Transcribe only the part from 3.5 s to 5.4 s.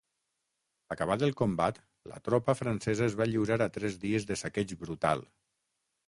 a tres dies de saqueig brutal.